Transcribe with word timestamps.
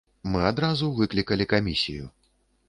Мы 0.35 0.39
адразу 0.51 0.89
выклікалі 1.01 1.47
камісію. 1.53 2.09